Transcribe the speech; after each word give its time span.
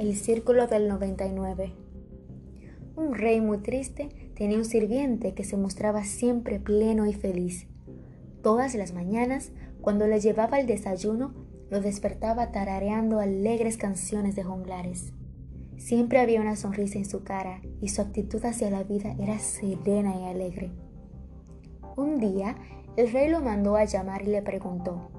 El 0.00 0.16
círculo 0.16 0.66
del 0.66 0.88
99. 0.88 1.74
Un 2.96 3.14
rey 3.14 3.42
muy 3.42 3.58
triste 3.58 4.08
tenía 4.34 4.56
un 4.56 4.64
sirviente 4.64 5.34
que 5.34 5.44
se 5.44 5.58
mostraba 5.58 6.04
siempre 6.04 6.58
pleno 6.58 7.04
y 7.04 7.12
feliz. 7.12 7.66
Todas 8.42 8.74
las 8.74 8.94
mañanas, 8.94 9.52
cuando 9.82 10.06
le 10.06 10.18
llevaba 10.18 10.58
el 10.58 10.66
desayuno, 10.66 11.34
lo 11.68 11.82
despertaba 11.82 12.50
tarareando 12.50 13.20
alegres 13.20 13.76
canciones 13.76 14.36
de 14.36 14.42
jonglares. 14.42 15.12
Siempre 15.76 16.18
había 16.18 16.40
una 16.40 16.56
sonrisa 16.56 16.96
en 16.96 17.04
su 17.04 17.22
cara 17.22 17.60
y 17.82 17.88
su 17.88 18.00
actitud 18.00 18.42
hacia 18.42 18.70
la 18.70 18.84
vida 18.84 19.14
era 19.20 19.38
serena 19.38 20.16
y 20.18 20.24
alegre. 20.24 20.70
Un 21.98 22.20
día, 22.20 22.56
el 22.96 23.12
rey 23.12 23.28
lo 23.28 23.42
mandó 23.42 23.76
a 23.76 23.84
llamar 23.84 24.22
y 24.22 24.30
le 24.30 24.40
preguntó, 24.40 25.10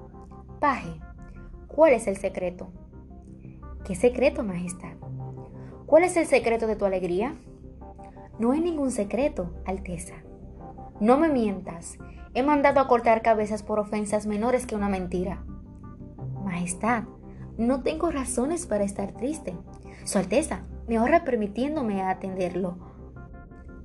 Paje, 0.58 0.98
¿cuál 1.68 1.92
es 1.92 2.08
el 2.08 2.16
secreto? 2.16 2.72
¿Qué 3.84 3.96
secreto, 3.96 4.44
Majestad? 4.44 4.96
¿Cuál 5.86 6.04
es 6.04 6.16
el 6.16 6.26
secreto 6.26 6.68
de 6.68 6.76
tu 6.76 6.84
alegría? 6.84 7.34
No 8.38 8.52
hay 8.52 8.60
ningún 8.60 8.92
secreto, 8.92 9.50
Alteza. 9.64 10.14
No 11.00 11.18
me 11.18 11.28
mientas. 11.28 11.98
He 12.32 12.44
mandado 12.44 12.78
a 12.78 12.86
cortar 12.86 13.22
cabezas 13.22 13.64
por 13.64 13.80
ofensas 13.80 14.26
menores 14.26 14.66
que 14.66 14.76
una 14.76 14.88
mentira. 14.88 15.44
Majestad, 16.44 17.04
no 17.58 17.82
tengo 17.82 18.10
razones 18.10 18.66
para 18.66 18.84
estar 18.84 19.12
triste. 19.12 19.56
Su 20.04 20.18
Alteza 20.18 20.62
me 20.86 20.98
ahorra 20.98 21.24
permitiéndome 21.24 22.02
atenderlo. 22.02 22.78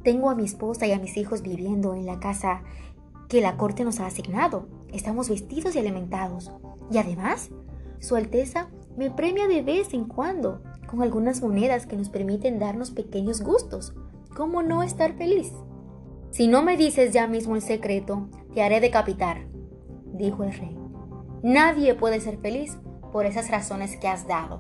Tengo 0.04 0.30
a 0.30 0.36
mi 0.36 0.46
esposa 0.46 0.86
y 0.86 0.92
a 0.92 1.00
mis 1.00 1.18
hijos 1.18 1.42
viviendo 1.42 1.96
en 1.96 2.06
la 2.06 2.20
casa 2.20 2.62
que 3.30 3.42
la 3.42 3.58
corte 3.58 3.84
nos 3.84 4.00
ha 4.00 4.06
asignado. 4.06 4.68
Estamos 4.94 5.28
vestidos 5.28 5.76
y 5.76 5.80
alimentados. 5.80 6.52
Y 6.92 7.00
además, 7.00 7.50
Su 8.00 8.16
Alteza 8.16 8.70
me 8.98 9.12
premia 9.12 9.48
de 9.48 9.62
vez 9.62 9.94
en 9.94 10.06
cuando 10.06 10.62
con 10.88 11.04
algunas 11.04 11.42
monedas 11.42 11.86
que 11.86 11.96
nos 11.96 12.10
permiten 12.10 12.60
darnos 12.60 12.92
pequeños 12.92 13.42
gustos. 13.42 13.94
¿Cómo 14.36 14.64
no 14.64 14.82
estar 14.84 15.14
feliz? 15.14 15.54
Si 16.32 16.48
no 16.48 16.64
me 16.64 16.78
dices 16.78 17.14
ya 17.14 17.28
mismo 17.28 17.56
el 17.56 17.62
secreto, 17.62 18.28
te 18.54 18.64
haré 18.64 18.80
decapitar, 18.80 19.48
dijo 20.14 20.44
el 20.44 20.54
rey. 20.54 20.76
Nadie 21.44 21.94
puede 21.94 22.20
ser 22.20 22.38
feliz 22.38 22.78
por 23.12 23.26
esas 23.26 23.52
razones 23.52 23.98
que 23.98 24.08
has 24.08 24.28
dado. 24.28 24.60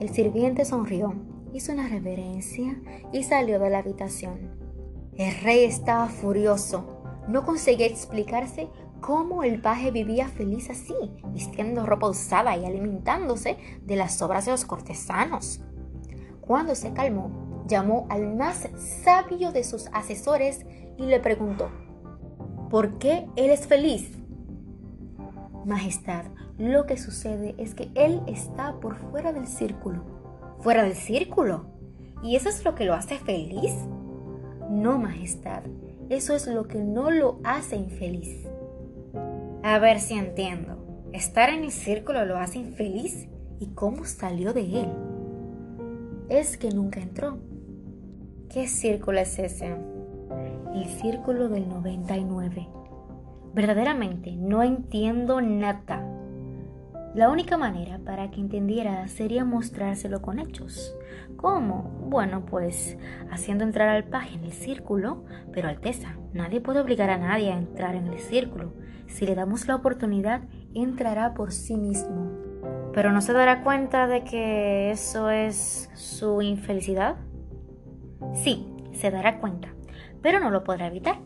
El 0.00 0.08
sirviente 0.08 0.64
sonrió, 0.64 1.14
hizo 1.52 1.72
una 1.72 1.88
reverencia 1.88 2.80
y 3.12 3.22
salió 3.22 3.60
de 3.60 3.70
la 3.70 3.78
habitación. 3.78 4.50
El 5.14 5.40
rey 5.42 5.64
estaba 5.64 6.08
furioso. 6.08 6.98
No 7.28 7.44
conseguía 7.44 7.86
explicarse 7.86 8.68
cómo 9.02 9.42
el 9.42 9.60
paje 9.60 9.90
vivía 9.90 10.28
feliz 10.28 10.70
así, 10.70 10.94
vistiendo 11.26 11.84
ropa 11.84 12.08
usada 12.08 12.56
y 12.56 12.64
alimentándose 12.64 13.58
de 13.82 13.96
las 13.96 14.22
obras 14.22 14.46
de 14.46 14.52
los 14.52 14.64
cortesanos. 14.64 15.60
Cuando 16.40 16.74
se 16.74 16.92
calmó, 16.94 17.64
llamó 17.66 18.06
al 18.08 18.34
más 18.34 18.68
sabio 19.04 19.52
de 19.52 19.64
sus 19.64 19.88
asesores 19.92 20.64
y 20.96 21.02
le 21.02 21.20
preguntó, 21.20 21.68
¿por 22.70 22.98
qué 22.98 23.26
él 23.36 23.50
es 23.50 23.66
feliz? 23.66 24.18
Majestad, 25.66 26.24
lo 26.56 26.86
que 26.86 26.96
sucede 26.96 27.54
es 27.58 27.74
que 27.74 27.90
él 27.94 28.22
está 28.28 28.78
por 28.80 28.96
fuera 28.96 29.32
del 29.32 29.48
círculo. 29.48 30.04
¿Fuera 30.60 30.84
del 30.84 30.94
círculo? 30.94 31.66
¿Y 32.22 32.36
eso 32.36 32.48
es 32.48 32.64
lo 32.64 32.76
que 32.76 32.84
lo 32.84 32.94
hace 32.94 33.18
feliz? 33.18 33.74
No, 34.70 34.96
Majestad, 34.96 35.64
eso 36.08 36.34
es 36.36 36.46
lo 36.46 36.68
que 36.68 36.78
no 36.78 37.10
lo 37.10 37.40
hace 37.42 37.74
infeliz. 37.76 38.46
A 39.64 39.78
ver 39.78 40.00
si 40.00 40.14
entiendo. 40.14 41.08
¿Estar 41.12 41.50
en 41.50 41.62
el 41.62 41.70
círculo 41.70 42.24
lo 42.24 42.36
hace 42.36 42.58
infeliz? 42.58 43.28
¿Y 43.60 43.68
cómo 43.74 44.04
salió 44.04 44.52
de 44.52 44.80
él? 44.80 44.88
Es 46.28 46.56
que 46.56 46.70
nunca 46.70 47.00
entró. 47.00 47.38
¿Qué 48.48 48.66
círculo 48.66 49.20
es 49.20 49.38
ese? 49.38 49.76
El 50.74 50.86
círculo 51.00 51.48
del 51.48 51.68
99. 51.68 52.68
Verdaderamente 53.54 54.32
no 54.32 54.64
entiendo 54.64 55.40
nada. 55.40 56.11
La 57.14 57.28
única 57.28 57.58
manera 57.58 57.98
para 57.98 58.30
que 58.30 58.40
entendiera 58.40 59.06
sería 59.06 59.44
mostrárselo 59.44 60.22
con 60.22 60.38
hechos. 60.38 60.96
¿Cómo? 61.36 61.82
Bueno, 62.08 62.46
pues 62.46 62.96
haciendo 63.30 63.64
entrar 63.64 63.90
al 63.90 64.04
paje 64.04 64.36
en 64.36 64.44
el 64.44 64.52
círculo, 64.52 65.24
pero 65.52 65.68
Alteza, 65.68 66.16
nadie 66.32 66.62
puede 66.62 66.80
obligar 66.80 67.10
a 67.10 67.18
nadie 67.18 67.52
a 67.52 67.58
entrar 67.58 67.96
en 67.96 68.06
el 68.06 68.18
círculo. 68.18 68.72
Si 69.08 69.26
le 69.26 69.34
damos 69.34 69.68
la 69.68 69.76
oportunidad, 69.76 70.42
entrará 70.74 71.34
por 71.34 71.52
sí 71.52 71.76
mismo. 71.76 72.30
Pero 72.94 73.12
no 73.12 73.20
se 73.20 73.34
dará 73.34 73.62
cuenta 73.62 74.06
de 74.06 74.24
que 74.24 74.90
eso 74.90 75.28
es 75.28 75.90
su 75.94 76.40
infelicidad. 76.40 77.16
Sí, 78.32 78.66
se 78.94 79.10
dará 79.10 79.38
cuenta, 79.38 79.68
pero 80.22 80.40
no 80.40 80.50
lo 80.50 80.64
podrá 80.64 80.86
evitar. 80.86 81.18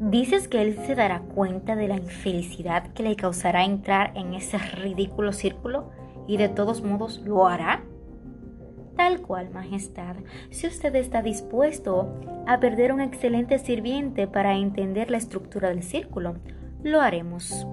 ¿Dices 0.00 0.46
que 0.46 0.62
él 0.62 0.78
se 0.86 0.94
dará 0.94 1.20
cuenta 1.20 1.74
de 1.74 1.88
la 1.88 1.96
infelicidad 1.96 2.92
que 2.92 3.02
le 3.02 3.16
causará 3.16 3.64
entrar 3.64 4.12
en 4.14 4.32
ese 4.32 4.56
ridículo 4.56 5.32
círculo 5.32 5.90
y 6.28 6.36
de 6.36 6.48
todos 6.48 6.82
modos 6.82 7.20
lo 7.24 7.48
hará? 7.48 7.82
Tal 8.96 9.20
cual, 9.22 9.50
Majestad, 9.50 10.14
si 10.50 10.68
usted 10.68 10.94
está 10.94 11.20
dispuesto 11.20 12.14
a 12.46 12.60
perder 12.60 12.92
un 12.92 13.00
excelente 13.00 13.58
sirviente 13.58 14.28
para 14.28 14.56
entender 14.56 15.10
la 15.10 15.18
estructura 15.18 15.68
del 15.70 15.82
círculo, 15.82 16.36
lo 16.84 17.00
haremos. 17.00 17.66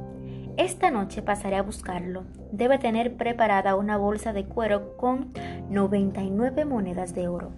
Esta 0.58 0.90
noche 0.90 1.22
pasaré 1.22 1.58
a 1.58 1.62
buscarlo. 1.62 2.24
Debe 2.52 2.80
tener 2.80 3.18
preparada 3.18 3.75
una 3.75 3.97
bolsa 3.97 4.34
de 4.34 4.46
cuero 4.46 4.97
con 4.97 5.31
99 5.69 6.66
monedas 6.66 7.14
de 7.14 7.28
oro. 7.28 7.52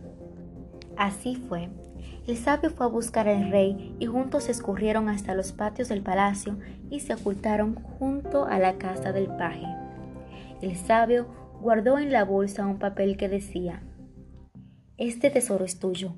Así 0.98 1.36
fue. 1.36 1.70
El 2.28 2.36
sabio 2.36 2.70
fue 2.70 2.86
a 2.86 2.90
buscar 2.90 3.30
al 3.30 3.52
rey 3.52 3.96
y 4.00 4.06
juntos 4.06 4.50
escurrieron 4.50 5.08
hasta 5.08 5.34
los 5.34 5.54
patios 5.54 5.88
del 5.88 6.02
palacio 6.02 6.58
y 6.90 7.00
se 7.00 7.14
ocultaron 7.14 7.76
junto 7.76 8.44
a 8.44 8.60
la 8.60 8.78
casa 8.78 9.14
del 9.14 9.28
paje. 9.28 9.66
El 10.62 10.76
sabio 10.76 11.28
guardó 11.62 11.98
en 11.98 12.12
la 12.12 12.26
bolsa 12.26 12.68
un 12.68 12.80
papel 12.80 13.16
que 13.16 13.30
decía, 13.30 13.82
Este 14.98 15.30
tesoro 15.30 15.64
es 15.64 15.80
tuyo, 15.80 16.16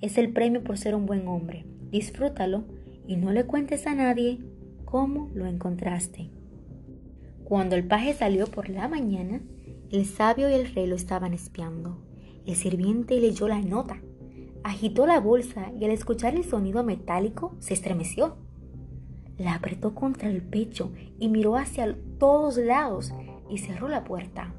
es 0.00 0.18
el 0.18 0.32
premio 0.32 0.64
por 0.64 0.76
ser 0.76 0.96
un 0.96 1.06
buen 1.06 1.28
hombre, 1.28 1.64
disfrútalo 1.88 2.64
y 3.06 3.14
no 3.14 3.30
le 3.30 3.44
cuentes 3.44 3.86
a 3.86 3.94
nadie 3.94 4.40
cómo 4.84 5.30
lo 5.34 5.46
encontraste. 5.46 6.30
Cuando 7.44 7.76
el 7.76 7.86
paje 7.86 8.12
salió 8.12 8.48
por 8.48 8.70
la 8.70 8.88
mañana, 8.88 9.40
el 9.92 10.04
sabio 10.04 10.50
y 10.50 10.54
el 10.54 10.74
rey 10.74 10.88
lo 10.88 10.96
estaban 10.96 11.32
espiando. 11.32 12.02
El 12.44 12.56
sirviente 12.56 13.20
leyó 13.20 13.46
la 13.46 13.60
nota 13.60 14.00
Agitó 14.64 15.06
la 15.06 15.20
bolsa 15.20 15.70
y 15.78 15.84
al 15.84 15.90
escuchar 15.90 16.34
el 16.34 16.42
sonido 16.42 16.82
metálico 16.82 17.54
se 17.58 17.74
estremeció. 17.74 18.38
La 19.36 19.56
apretó 19.56 19.94
contra 19.94 20.30
el 20.30 20.42
pecho 20.42 20.90
y 21.18 21.28
miró 21.28 21.56
hacia 21.56 21.94
todos 22.18 22.56
lados 22.56 23.12
y 23.50 23.58
cerró 23.58 23.88
la 23.88 24.04
puerta. 24.04 24.54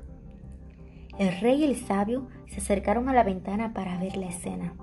El 1.18 1.42
rey 1.42 1.62
y 1.62 1.64
el 1.64 1.76
sabio 1.76 2.28
se 2.46 2.58
acercaron 2.58 3.10
a 3.10 3.16
la 3.16 3.24
ventana 3.24 3.74
para 3.74 4.00
ver 4.00 4.16
la 4.16 4.28
escena. 4.28 4.76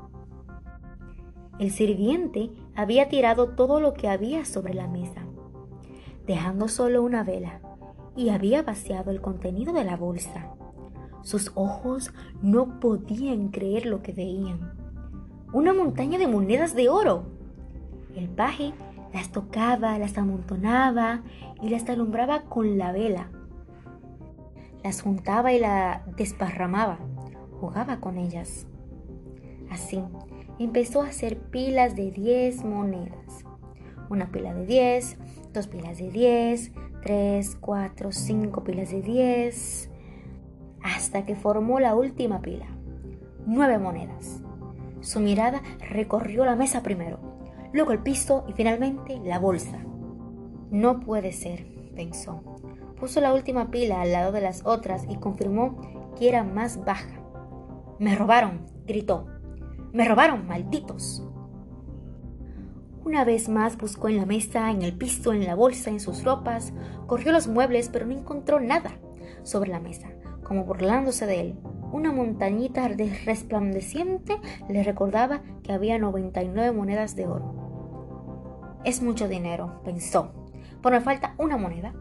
El 1.61 1.71
sirviente 1.71 2.51
había 2.75 3.09
tirado 3.09 3.51
todo 3.51 3.79
lo 3.79 3.95
que 3.95 4.09
había 4.09 4.45
sobre 4.45 4.75
la 4.75 4.89
mesa, 4.89 5.25
dejando 6.27 6.67
solo 6.67 7.01
una 7.01 7.23
vela, 7.23 7.61
y 8.17 8.31
había 8.31 8.65
vaciado 8.65 9.13
el 9.13 9.21
contenido 9.21 9.73
de 9.73 9.85
la 9.85 9.97
bolsa. 9.97 10.53
Sus 11.23 11.53
ojos 11.55 12.13
no 12.43 12.81
podían 12.81 13.51
creer 13.51 13.87
lo 13.87 14.03
que 14.03 14.13
veían 14.13 14.82
una 15.53 15.73
montaña 15.73 16.19
de 16.19 16.27
monedas 16.27 16.75
de 16.75 16.89
oro. 16.89 17.25
El 18.17 18.29
paje 18.29 18.73
las 19.13 19.31
tocaba, 19.31 19.99
las 19.99 20.17
amontonaba 20.19 21.23
y 21.61 21.69
las 21.69 21.89
alumbraba 21.89 22.43
con 22.43 22.79
la 22.79 22.93
vela. 22.93 23.31
Las 24.83 25.03
juntaba 25.03 25.53
y 25.53 25.61
la 25.61 26.03
desparramaba, 26.17 26.99
jugaba 27.61 28.01
con 28.01 28.19
ellas. 28.19 28.67
Así, 29.71 30.03
empezó 30.59 31.03
a 31.03 31.09
hacer 31.09 31.39
pilas 31.39 31.95
de 31.95 32.11
10 32.11 32.65
monedas. 32.65 33.45
Una 34.11 34.31
pila 34.31 34.53
de 34.53 34.67
10, 34.67 35.19
dos 35.53 35.69
pilas 35.69 35.99
de 35.99 36.11
10, 36.11 36.73
tres, 37.03 37.57
cuatro, 37.61 38.13
cinco 38.13 38.65
pilas 38.65 38.91
de 38.91 39.03
10, 39.03 39.91
hasta 40.83 41.25
que 41.25 41.37
formó 41.37 41.81
la 41.81 41.95
última 41.95 42.41
pila, 42.41 42.67
nueve 43.45 43.79
monedas. 43.79 44.41
Su 45.03 45.21
mirada 45.21 45.63
recorrió 45.91 46.45
la 46.45 46.57
mesa 46.57 46.83
primero, 46.83 47.19
luego 47.73 47.93
el 47.93 47.99
piso 47.99 48.45
y 48.49 48.53
finalmente 48.53 49.19
la 49.23 49.39
bolsa. 49.39 49.79
No 50.71 51.01
puede 51.01 51.33
ser, 51.33 51.67
pensó. 51.95 52.43
Puso 52.99 53.21
la 53.21 53.35
última 53.35 53.71
pila 53.71 54.01
al 54.01 54.13
lado 54.13 54.33
de 54.33 54.41
las 54.41 54.65
otras 54.65 55.05
y 55.11 55.17
confirmó 55.17 56.15
que 56.17 56.29
era 56.29 56.45
más 56.45 56.85
baja. 56.85 57.21
Me 57.99 58.15
robaron, 58.15 58.65
gritó. 58.87 59.27
Me 59.93 60.07
robaron, 60.07 60.47
malditos. 60.47 61.27
Una 63.05 63.25
vez 63.25 63.49
más 63.49 63.77
buscó 63.77 64.09
en 64.09 64.17
la 64.17 64.27
mesa, 64.27 64.71
en 64.71 64.83
el 64.83 64.97
piso, 64.97 65.33
en 65.33 65.45
la 65.45 65.57
bolsa, 65.57 65.91
en 65.91 65.99
sus 66.01 66.23
ropas, 66.23 66.73
corrió 67.07 67.33
los 67.33 67.49
muebles, 67.49 67.89
pero 67.93 68.07
no 68.07 68.13
encontró 68.13 68.61
nada 68.61 68.93
sobre 69.43 69.71
la 69.71 69.81
mesa 69.81 70.09
como 70.43 70.65
burlándose 70.65 71.27
de 71.27 71.41
él. 71.41 71.55
Una 71.93 72.11
montañita 72.11 72.89
resplandeciente 72.89 74.39
le 74.69 74.83
recordaba 74.83 75.43
que 75.63 75.73
había 75.73 75.99
99 75.99 76.73
monedas 76.73 77.17
de 77.17 77.27
oro. 77.27 78.81
Es 78.85 79.03
mucho 79.03 79.29
dinero, 79.29 79.83
pensó, 79.85 80.33
pero 80.83 80.97
me 80.97 81.03
falta 81.03 81.35
una 81.37 81.59
moneda. 81.59 81.95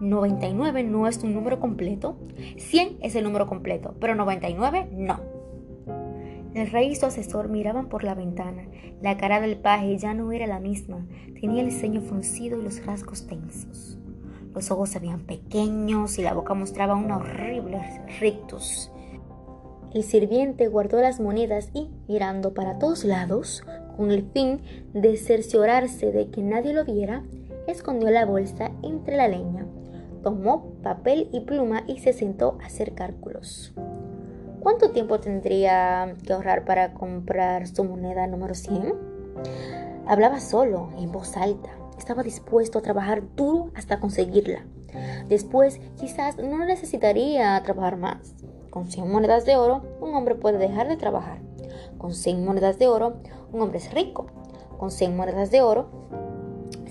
99 0.00 0.84
no 0.84 1.08
es 1.08 1.24
un 1.24 1.32
número 1.32 1.58
completo, 1.58 2.18
100 2.58 2.98
es 3.00 3.14
el 3.14 3.24
número 3.24 3.46
completo, 3.46 3.94
pero 3.98 4.14
99 4.14 4.90
no. 4.92 5.20
El 6.52 6.70
rey 6.70 6.90
y 6.90 6.96
su 6.96 7.06
asesor 7.06 7.48
miraban 7.48 7.88
por 7.88 8.04
la 8.04 8.14
ventana. 8.14 8.64
La 9.00 9.16
cara 9.16 9.40
del 9.40 9.56
paje 9.56 9.96
ya 9.96 10.12
no 10.12 10.32
era 10.32 10.46
la 10.46 10.60
misma. 10.60 11.06
Tenía 11.40 11.62
el 11.62 11.72
ceño 11.72 12.02
fruncido 12.02 12.58
y 12.58 12.62
los 12.62 12.84
rasgos 12.84 13.26
tensos. 13.26 13.98
Los 14.52 14.70
ojos 14.70 14.90
se 14.90 14.98
veían 14.98 15.20
pequeños 15.20 16.18
y 16.18 16.22
la 16.22 16.34
boca 16.34 16.54
mostraba 16.54 16.96
una 16.96 17.18
horrible 17.18 17.80
rictus. 18.20 18.90
El 19.92 20.04
sirviente 20.04 20.68
guardó 20.68 21.00
las 21.00 21.20
monedas 21.20 21.70
y, 21.74 21.90
mirando 22.06 22.54
para 22.54 22.78
todos 22.78 23.04
lados, 23.04 23.64
con 23.96 24.12
el 24.12 24.22
fin 24.30 24.60
de 24.94 25.16
cerciorarse 25.16 26.12
de 26.12 26.30
que 26.30 26.42
nadie 26.42 26.72
lo 26.72 26.84
viera, 26.84 27.24
escondió 27.66 28.10
la 28.10 28.24
bolsa 28.24 28.70
entre 28.82 29.16
la 29.16 29.26
leña, 29.26 29.66
tomó 30.22 30.74
papel 30.82 31.28
y 31.32 31.40
pluma 31.40 31.82
y 31.86 31.98
se 31.98 32.12
sentó 32.12 32.56
a 32.62 32.66
hacer 32.66 32.94
cálculos. 32.94 33.74
¿Cuánto 34.60 34.90
tiempo 34.90 35.20
tendría 35.20 36.14
que 36.24 36.32
ahorrar 36.34 36.64
para 36.64 36.94
comprar 36.94 37.66
su 37.66 37.82
moneda 37.82 38.26
número 38.26 38.54
100? 38.54 38.94
Hablaba 40.06 40.38
solo, 40.38 40.90
en 40.98 41.10
voz 41.10 41.36
alta. 41.36 41.70
Estaba 41.98 42.22
dispuesto 42.22 42.78
a 42.78 42.82
trabajar 42.82 43.22
duro 43.34 43.70
hasta 43.74 44.00
conseguirla. 44.00 44.66
Después, 45.28 45.80
quizás 45.98 46.36
no 46.36 46.64
necesitaría 46.64 47.60
trabajar 47.62 47.96
más. 47.96 48.34
Con 48.70 48.86
100 48.86 49.10
monedas 49.10 49.44
de 49.44 49.56
oro, 49.56 49.82
un 50.00 50.14
hombre 50.14 50.36
puede 50.36 50.58
dejar 50.58 50.88
de 50.88 50.96
trabajar. 50.96 51.40
Con 51.98 52.14
100 52.14 52.44
monedas 52.44 52.78
de 52.78 52.86
oro, 52.86 53.14
un 53.52 53.60
hombre 53.60 53.78
es 53.78 53.92
rico. 53.92 54.26
Con 54.78 54.90
100 54.90 55.16
monedas 55.16 55.50
de 55.50 55.60
oro, 55.60 55.90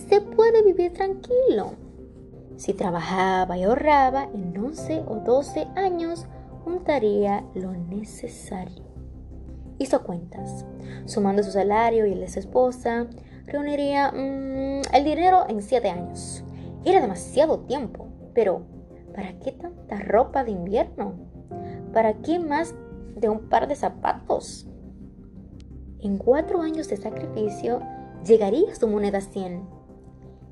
se 0.10 0.22
puede 0.22 0.62
vivir 0.62 0.94
tranquilo. 0.94 1.72
Si 2.58 2.74
trabajaba 2.74 3.58
y 3.58 3.64
ahorraba 3.64 4.26
en 4.34 4.58
11 4.58 5.06
o 5.08 5.16
12 5.16 5.68
años, 5.76 6.26
juntaría 6.66 7.46
lo 7.54 7.72
necesario. 7.72 8.84
Hizo 9.78 10.04
cuentas, 10.04 10.66
sumando 11.06 11.42
su 11.42 11.52
salario 11.52 12.06
y 12.06 12.12
el 12.12 12.20
de 12.20 12.28
su 12.28 12.40
esposa, 12.40 13.08
reuniría 13.46 14.12
mm, 14.12 14.94
el 14.94 15.04
dinero 15.06 15.46
en 15.48 15.62
siete 15.62 15.90
años. 15.90 16.44
Era 16.84 17.00
demasiado 17.00 17.60
tiempo, 17.62 18.08
pero 18.34 18.64
¿para 19.16 19.40
qué 19.40 19.54
tanta 19.54 19.98
ropa 19.98 20.44
de 20.44 20.52
invierno? 20.52 21.29
¿Para 21.94 22.14
qué 22.22 22.38
más 22.38 22.76
de 23.16 23.30
un 23.30 23.50
par 23.50 23.68
de 23.68 23.76
zapatos? 23.76 24.68
En 26.02 26.18
cuatro 26.18 26.62
años 26.62 26.88
de 26.88 26.98
sacrificio 26.98 27.82
llegaría 28.26 28.76
su 28.76 28.88
moneda 28.88 29.22
100. 29.22 29.64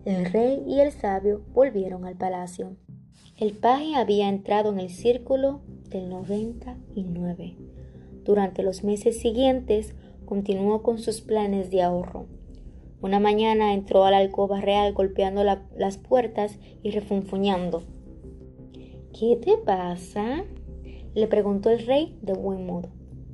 El 0.05 0.25
rey 0.25 0.63
y 0.65 0.79
el 0.79 0.91
sabio 0.91 1.43
volvieron 1.53 2.05
al 2.05 2.15
palacio. 2.15 2.75
El 3.37 3.53
paje 3.53 3.95
había 3.95 4.29
entrado 4.29 4.71
en 4.71 4.79
el 4.79 4.89
círculo 4.89 5.61
del 5.89 6.09
99. 6.09 7.55
Durante 8.23 8.63
los 8.63 8.83
meses 8.83 9.19
siguientes 9.19 9.93
continuó 10.25 10.81
con 10.81 10.97
sus 10.97 11.21
planes 11.21 11.69
de 11.69 11.83
ahorro. 11.83 12.25
Una 12.99 13.19
mañana 13.19 13.75
entró 13.75 14.05
a 14.05 14.11
la 14.11 14.17
alcoba 14.17 14.59
real 14.59 14.91
golpeando 14.93 15.43
las 15.43 15.97
puertas 15.99 16.57
y 16.81 16.89
refunfuñando. 16.89 17.83
¿Qué 19.13 19.35
te 19.35 19.57
pasa? 19.57 20.43
Le 21.17 21.27
preguntó 21.27 21.71
el 21.71 21.83
rey 21.83 22.15
de 22.21 22.33
buen 22.33 22.67
modo. 22.67 22.89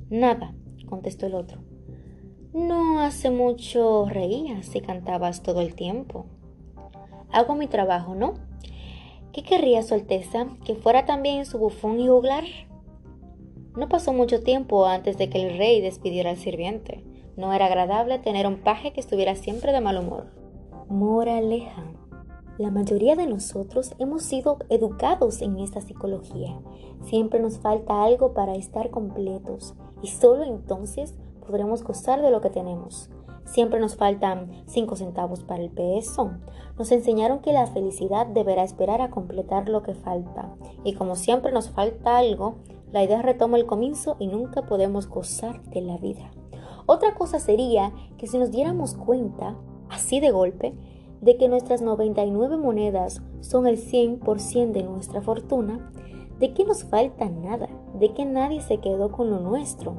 Nada, 0.08 0.54
contestó 0.88 1.26
el 1.26 1.34
otro. 1.34 1.60
No 2.54 3.00
hace 3.00 3.28
mucho 3.28 4.06
reías 4.08 4.74
y 4.74 4.80
cantabas 4.80 5.42
todo 5.42 5.60
el 5.60 5.74
tiempo. 5.74 6.24
Hago 7.30 7.54
mi 7.56 7.66
trabajo, 7.66 8.14
¿no? 8.14 8.36
¿Qué 9.34 9.42
querría 9.42 9.82
su 9.82 9.92
Alteza? 9.92 10.46
¿Que 10.64 10.76
fuera 10.76 11.04
también 11.04 11.44
su 11.44 11.58
bufón 11.58 12.00
y 12.00 12.08
juglar? 12.08 12.44
No 13.76 13.86
pasó 13.90 14.14
mucho 14.14 14.42
tiempo 14.42 14.86
antes 14.86 15.18
de 15.18 15.28
que 15.28 15.42
el 15.42 15.58
rey 15.58 15.82
despidiera 15.82 16.30
al 16.30 16.38
sirviente. 16.38 17.04
No 17.36 17.52
era 17.52 17.66
agradable 17.66 18.18
tener 18.18 18.46
un 18.46 18.62
paje 18.62 18.94
que 18.94 19.00
estuviera 19.00 19.34
siempre 19.34 19.72
de 19.72 19.82
mal 19.82 19.98
humor. 19.98 20.32
Moraleja. 20.88 21.84
La 22.56 22.70
mayoría 22.70 23.16
de 23.16 23.26
nosotros 23.26 23.94
hemos 23.98 24.22
sido 24.22 24.58
educados 24.68 25.42
en 25.42 25.58
esta 25.58 25.80
psicología. 25.80 26.56
Siempre 27.02 27.40
nos 27.40 27.58
falta 27.58 28.04
algo 28.04 28.32
para 28.32 28.54
estar 28.54 28.90
completos 28.90 29.74
y 30.02 30.06
solo 30.06 30.44
entonces 30.44 31.16
podremos 31.44 31.82
gozar 31.82 32.22
de 32.22 32.30
lo 32.30 32.40
que 32.40 32.50
tenemos. 32.50 33.10
Siempre 33.44 33.80
nos 33.80 33.96
faltan 33.96 34.52
5 34.66 34.94
centavos 34.94 35.42
para 35.42 35.64
el 35.64 35.70
peso. 35.70 36.30
Nos 36.78 36.92
enseñaron 36.92 37.40
que 37.40 37.52
la 37.52 37.66
felicidad 37.66 38.28
deberá 38.28 38.62
esperar 38.62 39.00
a 39.00 39.10
completar 39.10 39.68
lo 39.68 39.82
que 39.82 39.94
falta. 39.94 40.54
Y 40.84 40.94
como 40.94 41.16
siempre 41.16 41.50
nos 41.50 41.70
falta 41.70 42.18
algo, 42.18 42.54
la 42.92 43.02
idea 43.02 43.20
retoma 43.20 43.56
el 43.56 43.66
comienzo 43.66 44.14
y 44.20 44.28
nunca 44.28 44.62
podemos 44.62 45.08
gozar 45.08 45.60
de 45.70 45.80
la 45.80 45.98
vida. 45.98 46.30
Otra 46.86 47.14
cosa 47.14 47.40
sería 47.40 47.92
que 48.16 48.28
si 48.28 48.38
nos 48.38 48.52
diéramos 48.52 48.94
cuenta, 48.94 49.56
así 49.88 50.20
de 50.20 50.30
golpe, 50.30 50.74
de 51.24 51.36
que 51.36 51.48
nuestras 51.48 51.82
99 51.82 52.56
monedas 52.56 53.22
son 53.40 53.66
el 53.66 53.78
100% 53.78 54.72
de 54.72 54.82
nuestra 54.82 55.22
fortuna, 55.22 55.90
de 56.38 56.52
que 56.52 56.64
nos 56.64 56.84
falta 56.84 57.28
nada, 57.28 57.68
de 57.98 58.12
que 58.12 58.24
nadie 58.24 58.60
se 58.60 58.78
quedó 58.78 59.10
con 59.10 59.30
lo 59.30 59.40
nuestro. 59.40 59.94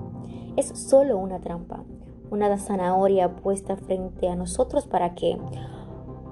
Es 0.55 0.67
solo 0.67 1.17
una 1.17 1.39
trampa 1.39 1.83
una 2.29 2.57
zanahoria 2.57 3.35
puesta 3.35 3.75
frente 3.75 4.27
a 4.27 4.35
nosotros 4.35 4.87
para 4.87 5.15
que, 5.15 5.37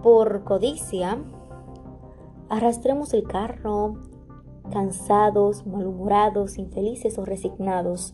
por 0.01 0.43
codicia, 0.43 1.17
arrastremos 2.49 3.13
el 3.13 3.23
carro, 3.23 3.95
cansados, 4.71 5.65
malhumorados, 5.65 6.57
infelices 6.57 7.17
o 7.17 7.25
resignados. 7.25 8.13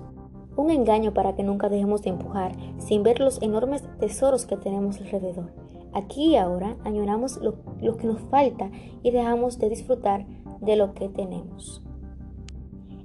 Un 0.55 0.71
engaño 0.71 1.13
para 1.13 1.35
que 1.35 1.43
nunca 1.43 1.69
dejemos 1.69 2.01
de 2.01 2.09
empujar 2.09 2.51
sin 2.77 3.03
ver 3.03 3.19
los 3.19 3.41
enormes 3.41 3.83
tesoros 3.99 4.45
que 4.45 4.57
tenemos 4.57 4.99
alrededor. 4.99 5.51
Aquí 5.93 6.31
y 6.31 6.35
ahora 6.35 6.77
añoramos 6.83 7.37
lo, 7.37 7.55
lo 7.81 7.97
que 7.97 8.07
nos 8.07 8.21
falta 8.21 8.69
y 9.03 9.11
dejamos 9.11 9.59
de 9.59 9.69
disfrutar 9.69 10.25
de 10.61 10.75
lo 10.75 10.93
que 10.93 11.09
tenemos. 11.09 11.83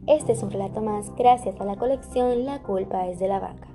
Este 0.06 0.32
es 0.32 0.42
un 0.42 0.50
relato 0.50 0.82
más 0.82 1.14
gracias 1.16 1.58
a 1.60 1.64
la 1.64 1.76
colección 1.76 2.44
La 2.44 2.62
culpa 2.62 3.08
es 3.08 3.18
de 3.18 3.28
la 3.28 3.40
vaca. 3.40 3.73